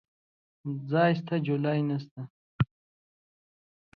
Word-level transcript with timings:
ځاى 0.89 1.11
سته، 1.19 1.35
جولايې 1.47 1.83
نسته. 1.89 2.21